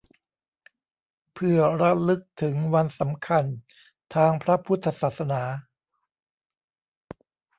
[1.33, 3.43] เพื่อระลึกถึงวันสำคัญ
[4.15, 5.41] ทางพระพุทธศาสนา